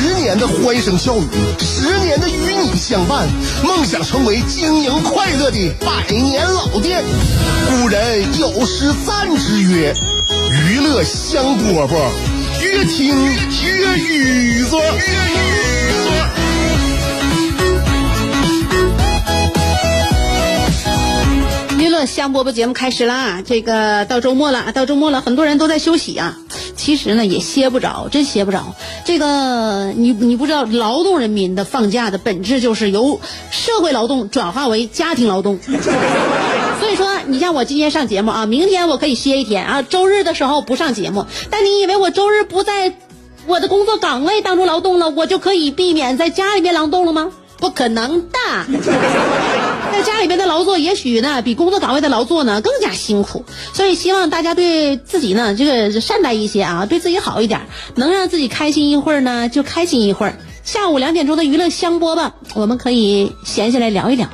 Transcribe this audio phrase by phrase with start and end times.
[0.00, 1.26] 十年的欢声笑语，
[1.58, 3.26] 十年的与你相伴，
[3.64, 7.02] 梦想成为经营快乐的百年老店。
[7.68, 9.92] 古人有诗赞之曰
[10.70, 11.96] ：“娱乐香饽饽，
[12.62, 14.76] 越听越雨子。”
[21.76, 23.42] 娱乐香饽饽节目开始啦！
[23.44, 26.36] 这个到周末了，到周末了，很多人都在休息啊。
[26.78, 28.74] 其实呢，也歇不着，真歇不着。
[29.04, 35.58] 这个你你不知道，劳动人民的放假的本质就是由社会劳动转化为家庭劳动。
[36.80, 41.26] 所以说，你像我今天上节目啊，明天我可以歇一天啊，周日的时候不上节目。
[41.50, 42.94] 但你以为我周日不在
[43.46, 47.32] 我的工作岗位当中劳动了，我就可以避免在家里面劳动了吗？
[47.58, 48.38] 不可能的。
[49.92, 57.62] 在家里边的劳作，也许呢比工作岗位的劳作呢更加辛苦，所以希望大家对自己呢这个善待一些啊，对自己好一点，
[57.96, 60.38] 能让自己开心一会儿呢就开心一会儿。
[60.64, 64.28] 下午两点钟的娱乐香饽饽，我们可以闲下来聊一聊。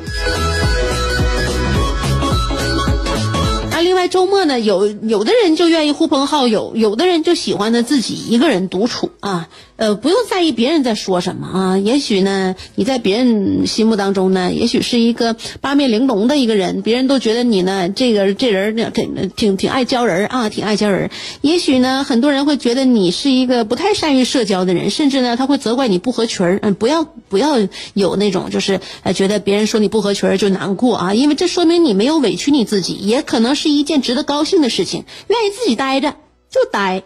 [3.70, 9.48] 啊，另外周末呢，有有的人就愿意呼朋好友，有的人就喜欢呢自己一个人独处啊。
[9.77, 11.78] 呃，不用在意别人在说什么啊。
[11.78, 21.11] 也许呢，你在别人心目当中呢，也许是一个八面玲珑的一个人，别人都觉得你呢，这个这人呢，挺挺挺爱交人啊，挺爱交人。
[21.41, 26.61] 也许呢，很多人会觉得你是一个不太善于社交的人，甚至呢，他会责怪你不合群儿。
[26.62, 27.56] 嗯，不要不要
[27.94, 35.04] 有那种就是呃，觉得别人说你不合群就难过啊，因为这说明你没有委屈你自己，也可能是一件值得高兴的事情。
[35.26, 36.15] 愿意自己待着
[36.49, 37.03] 就待。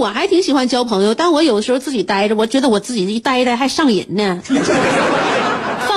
[0.00, 4.42] 我还挺喜欢交朋友，但我有的时候自己呆着，我觉得我自己一呆着还上瘾呢。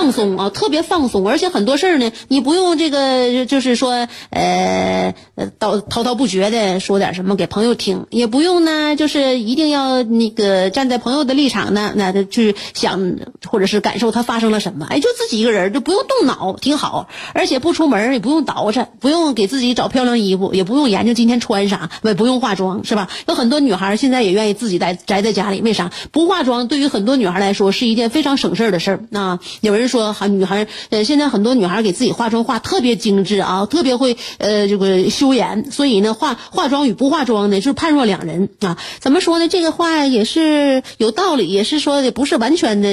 [0.03, 5.15] 放松啊，特别放松，而且很多事儿呢，你不用这个，就是说，呃，
[5.57, 13.15] 叨滔滔不绝的说点什么给朋友听，也不用呢，就是一定要那个站在朋友的立场呢，那去想
[13.47, 23.07] 或者是感受他发生了什么，哎，就自己一个人就不用动脑，挺好，而且不出门也不用捯饬，不用给自己找漂亮衣服，也不用研究今天穿啥，也不用化妆，是吧？
[23.25, 25.93] 有很多女孩现在也愿意自己待宅在家里，为啥？
[26.11, 28.99] 不化妆对于很多女孩来说是一件非常省事儿的事儿。
[29.09, 38.77] 那有人说说，哈，女孩呃，现在很多女孩给自己化妆化特别精致啊，特别会呃这个修颜，所以呢，化化妆与不化妆呢是判若两人啊。
[38.99, 39.47] 怎么说呢？
[39.47, 42.89] 这个话也是有道理，也是说的不是完全的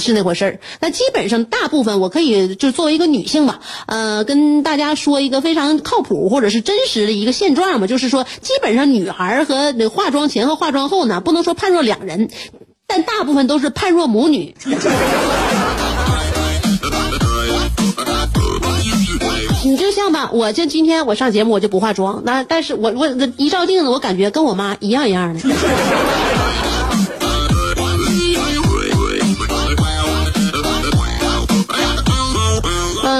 [0.00, 0.60] 是那回事儿。
[0.80, 12.30] 那基本上大部分我可以就作为一个女性吧，呃，跟大家说一个非常靠谱或者是真实的一个现状吧，就是说，基本上女孩和化妆前和化妆后呢，不能说判若两人，
[12.86, 14.54] 但大部分都是判若母女。
[19.62, 23.06] 你就像吧，我就今天我上节目我就不化妆，那但是我我
[23.36, 25.40] 一照镜子，我感觉跟我妈一样一样的。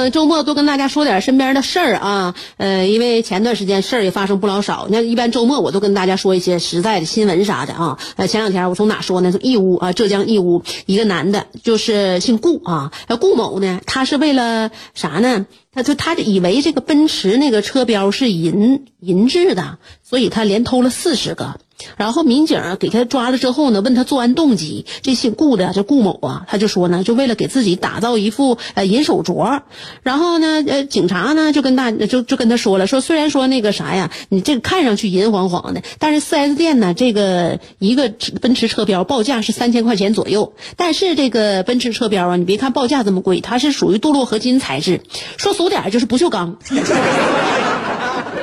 [0.09, 4.87] 周末多跟大家说点身边的事儿啊，呃，因为前段时间事儿也发生不老少。
[4.89, 7.99] 那一般周末我都跟大家说一些实在的新闻啥的啊。
[8.17, 9.33] 呃，前两天我从哪说呢？
[9.33, 15.47] 从义乌啊，浙江义乌一个男的，就是姓顾啊，顾某呢，他是为了啥呢？
[15.73, 21.61] 他就他就以为这个奔驰那个车标是银银质的，所以他连偷了四十个。
[21.97, 24.87] 然后民警给他抓了之后呢，问他作案动机。
[25.03, 29.63] 这姓顾的叫顾某啊，他就说呢，就为了给自己打造一副呃银手镯。
[30.03, 40.55] 然后呢，呃，警察呢就跟大就就跟他说了，说虽然说那个啥呀，你这个看上去银晃晃的，但是四 S 店呢，这个一个奔驰车标报价是三千块钱左右。
[40.77, 45.01] 但是这个奔驰车标啊，你别看报价这么贵，它是属于镀铬合金材质，
[45.37, 46.59] 说俗点就是不锈钢。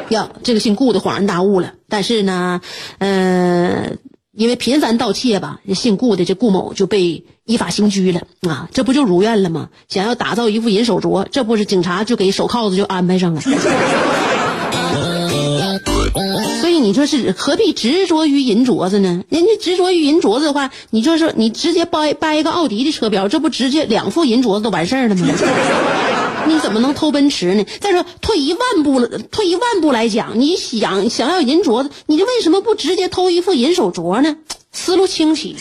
[0.10, 1.74] 呀，这个姓顾的恍然大悟了。
[1.90, 2.62] 但是呢，
[3.00, 3.98] 嗯，
[4.36, 8.70] 因为频繁盗窃吧，姓顾的这顾某就被依法刑拘了啊！
[8.74, 9.70] 这不就如愿了吗？
[9.88, 13.42] 想要打造一副银手镯，这不是警察就给手铐子就安排上了。
[16.62, 19.24] 所以你说是何必执着于银镯子呢？
[19.30, 25.28] 人家执着于银镯子的话，你就是你直接掰掰一个奥迪的车标，这不直接两副银镯子都完事儿了吗？
[26.48, 27.66] 你怎么能偷奔驰呢？
[27.80, 34.38] 再说退一万步了，退一万步来讲，你想想要银镯子，你为什么不直接偷一副银手镯呢？
[34.72, 35.56] 思路清晰。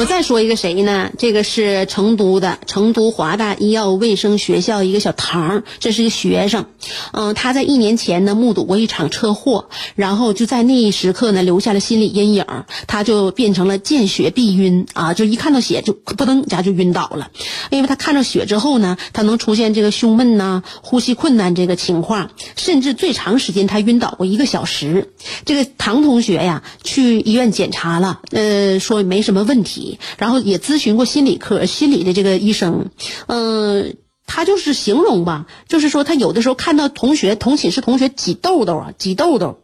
[0.00, 1.10] 我再说一个谁呢？
[1.18, 6.64] 这个是成都的成都华大医药卫生学校一个小唐，这是一个学生。
[7.12, 12.46] 嗯，他在一年前呢目睹过一场车祸，然后就在那一时刻呢留下了心理阴影，
[12.86, 17.30] 他就变成了见血必晕啊，就一看到血就扑腾一下就晕倒了。
[17.68, 25.12] 因为他看到血之后呢，他能出现这个胸闷呐、呼吸困难这个情况，甚至最长时间他晕倒过一个小时。
[25.44, 29.89] 这个唐同学呀，去医院检查了，呃，说没什么问题。
[30.18, 32.90] 然后也咨询过心理科、心理的这个医生，
[33.26, 33.96] 嗯，
[34.26, 39.58] 他就是形容吧，就是说他有的时候看到同学、同寝室同学挤痘痘啊、挤痘痘，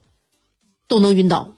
[0.89, 1.55] 都能晕倒，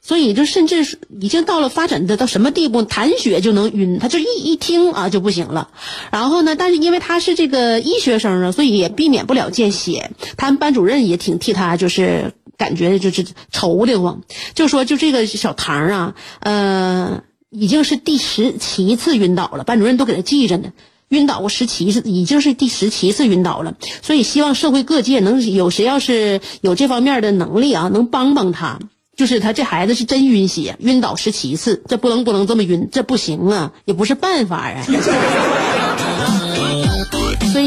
[0.00, 5.70] 所以就甚至已经到了发展的到什么地步，谈血就能晕，他就一一听啊就不行了。
[6.10, 10.10] 然后呢，但是因为他是这个医学生啊，所以也避免不了见血。
[10.36, 14.22] 他们班主任也挺替他，就是感觉就是愁的慌，
[14.54, 17.22] 就说就这个小唐啊，呃。
[17.52, 20.72] 已经是第十七次晕倒了，班主任都给他记着呢。
[21.08, 23.74] 晕倒过十七次，已经是第十七次晕倒了。
[24.00, 28.78] 所以希望社会各界能有谁要是有这方面的能力啊，能帮帮他。
[29.14, 34.82] 就是他这孩子是真晕血，晕倒十七次，这不能不能这么晕，这不行啊，也不是办法啊。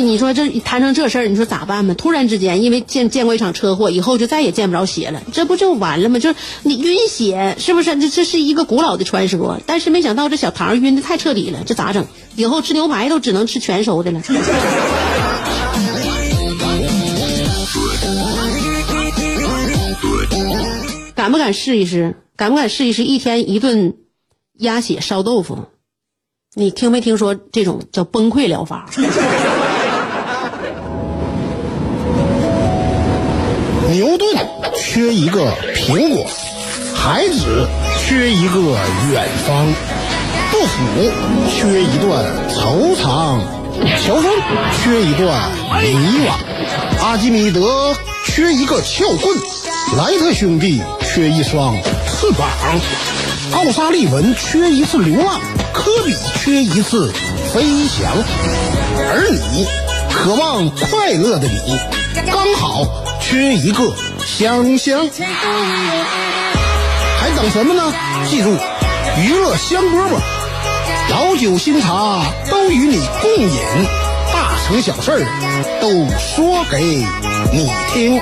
[0.05, 1.95] 你说这谈成这事儿，你说咋办吧？
[1.95, 6.19] 突然之间，因为见见过一场车祸，以后就再也见不着血了，这不就完了吗？
[6.19, 7.99] 就是你晕血，是不是？
[7.99, 12.05] 这这是一个古老的传说，但是没想到这小唐晕的太彻底了，这咋整？
[12.35, 14.21] 以后吃牛排都只能吃全熟的了。
[21.15, 22.15] 敢不敢试一试？
[22.35, 23.95] 敢不敢试一试一天一顿
[24.59, 25.65] 鸭血烧豆腐？
[26.57, 28.89] 你听没听说这种叫崩溃疗法？
[34.87, 36.23] 缺一个苹果，
[36.95, 37.67] 孩子
[37.97, 38.59] 缺一个
[39.11, 39.73] 远方，
[40.51, 41.11] 杜甫
[41.49, 43.41] 缺一段惆怅，
[44.05, 44.31] 乔峰
[44.77, 45.51] 缺一段
[45.81, 47.95] 迷惘，阿基米德
[48.25, 49.35] 缺一个撬棍，
[49.97, 51.75] 莱特兄弟缺一双
[52.07, 52.47] 翅膀，
[53.53, 55.41] 奥沙利文缺一次流浪，
[55.73, 57.11] 科比缺一次
[57.51, 58.13] 飞翔，
[58.97, 59.65] 而你
[60.13, 61.75] 渴望快乐的你，
[62.31, 62.85] 刚好。
[63.27, 63.91] 缺一个
[64.25, 65.07] 香香，
[67.19, 67.93] 还等什么呢？
[68.27, 68.57] 记住，
[69.21, 70.19] 娱乐香饽饽，
[71.11, 73.61] 老酒新茶都与你共饮，
[74.33, 75.25] 大成小事
[75.79, 77.05] 都说给
[77.53, 78.19] 你听。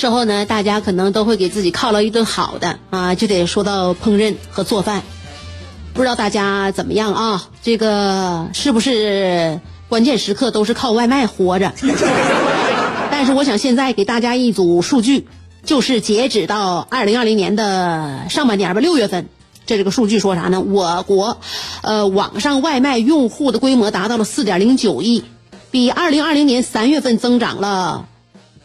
[0.00, 5.02] 时候呢，大家可能都会给自己犒劳一顿好的啊，就得说到烹饪和做饭。
[5.92, 7.48] 不知道大家怎么样啊？
[7.62, 9.60] 这个是不是
[9.90, 11.74] 关键时刻都是靠外卖活着？
[13.12, 15.28] 但是我想现在给大家一组数据，
[15.66, 19.28] 就是截止到二零二零年的上半年吧，六月份，
[19.66, 20.62] 这这个数据说啥呢？
[20.62, 21.36] 我国，
[21.82, 25.24] 呃，网上外卖用户的规模达到了四点零九亿，
[25.70, 28.06] 比二零二零年三月份增长了。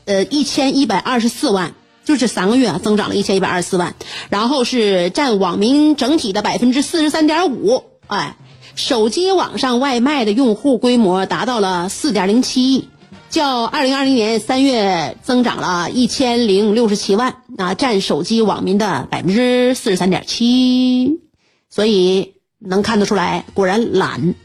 [0.05, 3.95] 呃，一千一百二十四万，就这三个月啊，增长了一千一百二十四万，
[4.29, 7.83] 然后是占网民整体的百分之四十三点五。
[8.07, 8.37] 哎，
[8.75, 12.87] 手机网上外卖的用户规模达到了四点零七亿，
[13.31, 21.19] 较二零二零年三月增长了一千零六十七万，啊，占手机网民的百分之四十三点七。
[21.67, 24.35] 所以能看得出来，果然懒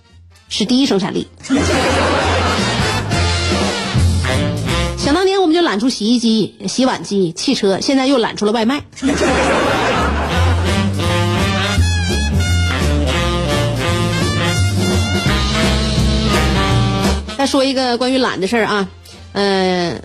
[0.48, 1.28] 是第一生产力。
[5.70, 8.82] 揽出洗衣机、洗碗机、汽车，现在又揽出了外卖。
[17.38, 18.88] 再说一个关于懒的事儿啊，
[19.30, 20.02] 嗯，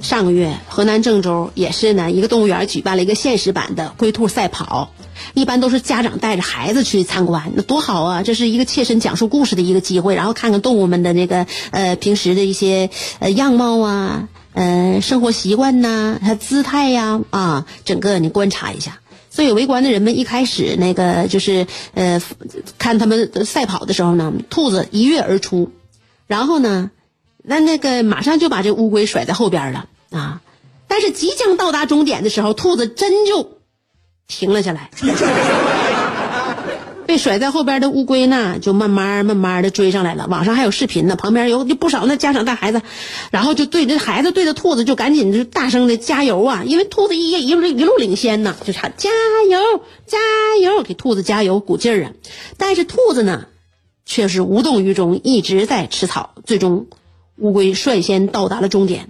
[0.00, 4.92] 上个月河南郑州也是呢，一个动物园举办了一个现实版的龟兔赛跑，
[5.34, 8.22] 一般都是家长带着孩子去参观，那多好啊！
[8.22, 14.28] 这是一个切身讲述故事的一个机会，然后看看动物们的那个呃平时的一些呃样貌啊。
[14.58, 18.98] 呃，生活习惯呐，他姿态呀，啊，整个你观察一下。
[19.30, 22.20] 所以围观的人们一开始那个就是呃，
[22.76, 25.70] 看他们赛跑的时候呢，兔子一跃而出，
[26.26, 26.90] 然后呢，
[27.44, 30.40] 那那个马上就把这乌龟甩在后边了啊！
[30.88, 33.58] 但是即将到达终点的时候，兔子真就
[34.26, 34.90] 停了下来。
[37.08, 40.26] 被甩在后边的乌龟呢，就慢慢慢慢的追上来了。
[40.28, 42.82] 网上还有视频呢，旁边有就不少那家长带孩子，
[43.30, 46.64] 然后就对着孩子对着兔子就赶紧就大声的加油啊！
[46.66, 49.08] 因为兔子一一路一路领先呢，就喊加
[49.50, 49.58] 油
[50.06, 50.18] 加
[50.60, 52.12] 油，给兔子加油鼓劲儿啊！
[52.58, 53.46] 但是兔子呢，
[54.04, 56.34] 却是无动于衷，一直在吃草。
[56.44, 56.88] 最终，
[57.38, 59.08] 乌龟率先到达了终点。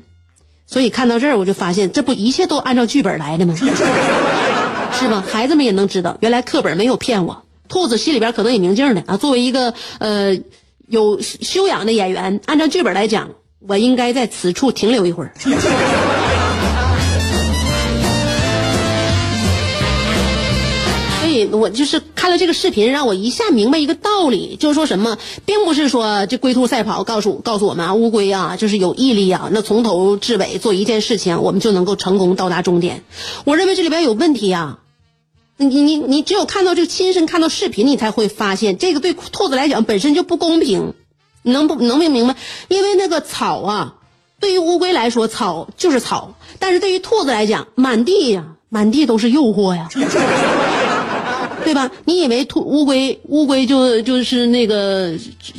[0.68, 3.56] 所以看到这儿，我就发现这不一切都按照剧本来的吗？
[4.94, 5.24] 是吧？
[5.28, 7.42] 孩子们也能知道，原来课本没有骗我。
[7.68, 9.16] 兔子心里边可能也明镜的啊。
[9.16, 10.38] 作为一个呃
[10.88, 15.32] 有修养的演员，按照剧本来讲，我应该在此处停留一会儿。
[21.20, 33.02] 所以我就是看了这个视频，让我一下明白一个道理，就是说什么，并不是说这龟兔赛跑告诉告诉我们啊，乌龟啊就是有毅力啊，那从头至尾做一件事情，我们就能够成功到达终点。
[33.44, 34.78] 我认为这里边有问题啊。
[35.60, 40.94] 你你你只有看到这个亲身看到视频，你才会发现这个对兔子来讲本身就不公平。
[41.42, 42.36] 你能不能明明白？
[42.68, 43.94] 因为那个草啊，
[44.40, 49.88] 对于乌龟来说草就是草，但是对于兔子来讲，满地呀满地都是诱惑呀，
[51.64, 51.90] 对吧？
[52.04, 55.12] 你以为兔乌龟乌龟就就是那个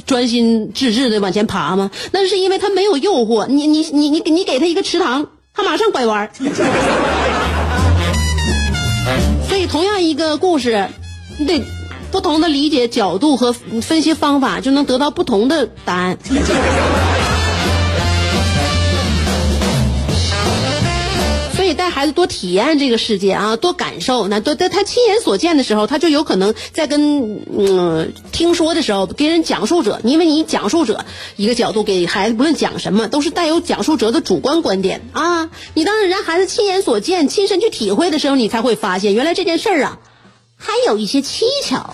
[0.06, 1.92] 专心致志的往前爬吗？
[2.12, 3.48] 那是因为它没有诱惑。
[3.48, 6.32] 你你你你你给它一个池塘，它马上拐弯。
[9.68, 10.90] 同样一个故事，
[11.38, 11.64] 你得
[12.12, 16.18] 不同的理解角度和分析方法，就能得到不同的答案。
[21.80, 24.28] 带孩子多体验这个世界啊，多感受。
[24.28, 31.06] 那多在他亲眼所见的时候，他就有可能在跟嗯听说的时候，给人讲述者，因为你讲述者
[31.38, 35.50] 一个角度给孩子，不论讲什么，都是带有讲述者的主观观点啊。
[35.74, 40.00] 你当人孩子亲眼所见、亲身去体会的时候，你才会发现，原来这件事儿啊，
[40.58, 41.94] 还有一些蹊跷。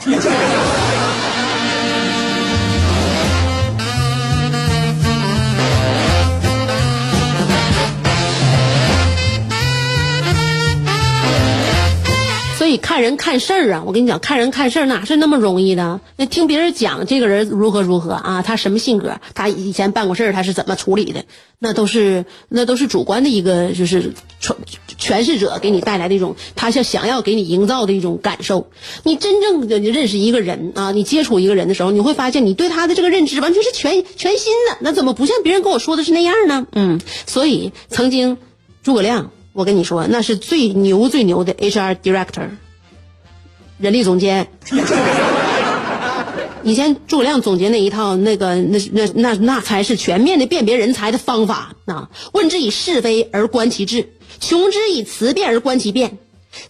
[12.75, 15.99] 以看人看事儿啊，我跟你讲，看人看事儿哪是那么容易的？
[16.17, 21.25] 那听别人讲这个人如何如何啊，他什么性格，他以前办过事儿，他是怎么处理的？
[21.57, 24.53] 那都是那都是主观的一个，就是诠
[24.99, 28.69] 诠释者给你带来的一种，他想想要给你营造的一种感受。
[29.03, 34.77] 你真正的你认识一个人啊，你接触一个人的时候，你会发现你对他的这个认知完全是全全新的。
[34.81, 36.67] 那怎么不像别人跟我说的是那样呢？
[36.73, 38.37] 嗯，所以曾经
[38.83, 39.31] 诸葛亮。
[39.53, 42.49] 我跟你说，那是最牛最牛的 HR director，
[43.77, 44.47] 人力总监。
[46.63, 52.09] 以前诸葛亮总结那一套，那个那那那那才是全面的辨别人才的方法啊！
[52.33, 56.17] 问之以是非而观其志，穷之以辞变而观其变，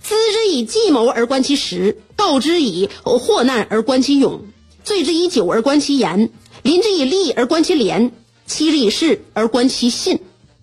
[0.01, 4.41] 资之以计谋而观其实，告之以祸难而观其勇，
[4.83, 6.29] 醉之以酒而观其言，
[6.61, 8.11] 临之以利而观其廉，
[8.45, 10.19] 欺之以势而观其信。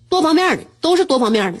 [0.09, 1.59] 多方面的，都是多方面的。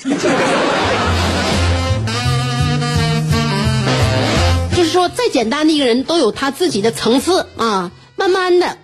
[4.93, 8.77] 说，再简单的一个人都有他自己的层次啊，慢慢的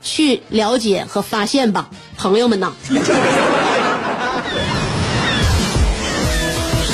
[0.00, 2.72] 去了解和发现吧，朋友们呐。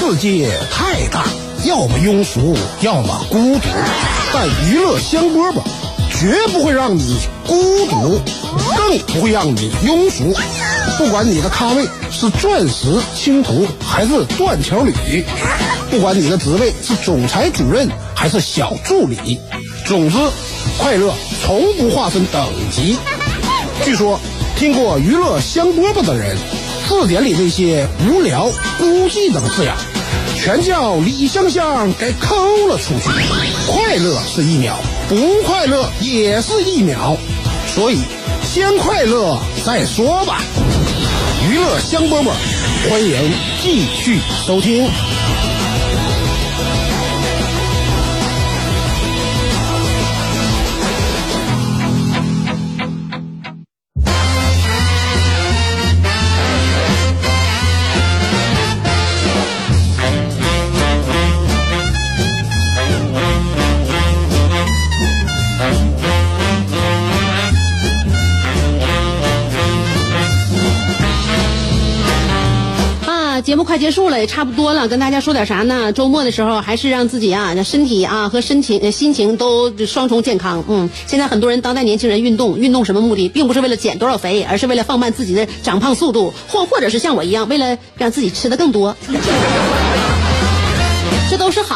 [0.00, 1.26] 世界太大，
[1.66, 3.68] 要么庸俗，要么孤独，
[4.32, 5.60] 但娱乐香饽饽
[6.18, 8.18] 绝不会让你孤独，
[8.74, 10.34] 更不会让你庸俗。
[10.96, 15.22] 不管你的咖位是钻石青铜还是断桥铝，
[15.90, 17.86] 不管你的职位是总裁主任
[18.18, 19.38] 还是小助理，
[19.86, 20.18] 总之，
[20.76, 22.98] 快乐从不划分等级。
[23.84, 24.18] 据说，
[24.56, 26.36] 听过娱乐香饽饽的人，
[26.88, 29.72] 字典里那些无聊、孤寂等字眼，
[30.36, 32.34] 全叫李香香给抠
[32.66, 33.08] 了出去。
[33.68, 34.74] 快乐是一秒，
[35.08, 37.16] 不快乐也是一秒，
[37.72, 38.00] 所以
[38.42, 40.42] 先快乐再说吧。
[41.48, 42.32] 娱乐香饽饽，
[42.90, 43.32] 欢迎
[43.62, 44.90] 继续收听。
[73.48, 75.90] 节目快结束了，也差不多了，跟大家说点啥呢？
[75.90, 80.62] 周末的时候还是让自己啊，身体啊和身情心情都双重健康。
[80.68, 88.94] 嗯，现在很多人当代年轻人运动，运动什么目的，并不是为了减多少肥，而是为了放慢自己的长胖速度，或或者是像我一样，为了让自己吃的更多。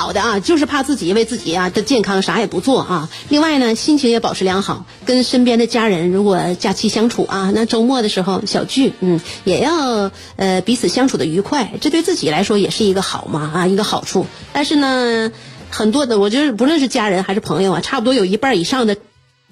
[0.03, 3.09] 好的啊，就是怕自己为自己啊的健康啥也不做啊。
[3.29, 14.27] 另外呢，心情也保持良好，跟身边的家人如果假期相处啊，那周末的时候小聚，嗯，也要呃彼此相处的愉快，这对自己来说也是一个好嘛啊一个好处。
[14.53, 15.31] 但是呢，
[15.71, 18.97] 很多的我觉得不论是家人还是朋友啊，差不多有一半以上的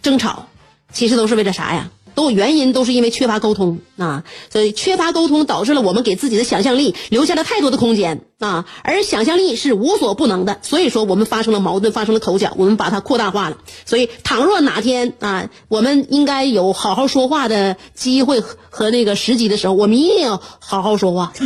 [0.03, 0.49] 争吵，
[0.93, 1.91] 其实都是为了啥呀？
[2.21, 13.57] 都有原因，都是因为缺乏沟通啊，所以缺乏沟通导致了我们给自己的想象力留下了太多的空间啊，而想象力是无所不能的，所以说我们发生了矛盾，发生了口角，我们把它扩大化了。
[13.87, 21.33] 所以，倘若哪天啊，我们应该有好好说话的机会和那个时机的时候，我们一定要好好说话。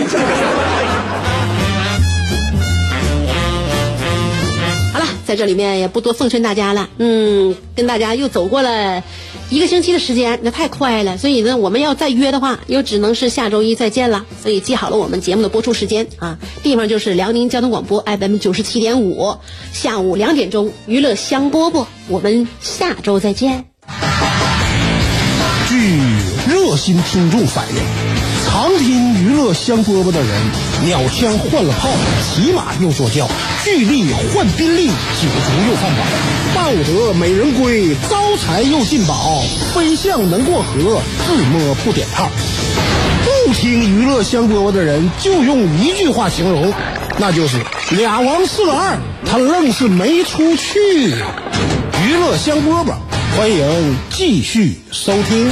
[4.93, 9.05] 好了，在这里面也不多奉劝大家了，嗯，跟大家又走过了。
[9.51, 14.25] 一个星期的时间，那太快了，所以呢，我们要再约的话，又只能是下周一再见了。
[14.43, 19.37] 所以记好了我们节目的播出时间啊，地方就是辽宁交通广播 FM 九十七点五，
[19.73, 23.74] 下午两点钟娱乐香饽饽，我们下周再见。
[26.77, 27.75] 心听众反映，
[28.47, 30.29] 常听娱乐香饽饽的人，
[30.85, 31.89] 鸟枪换了炮，
[32.23, 33.29] 骑马又坐轿，
[33.63, 36.05] 巨力换宾利，酒足又饭饱，
[36.55, 39.43] 抱得美人归，招财又进宝，
[39.75, 42.29] 飞象能过河，自摸不点炮。
[43.47, 46.73] 不听娱乐香饽饽的人，就用一句话形容，
[47.19, 47.59] 那就是
[47.91, 51.15] 俩王四个二，他愣是没出去。
[52.07, 52.95] 娱乐香饽饽，
[53.37, 55.51] 欢迎继续收听。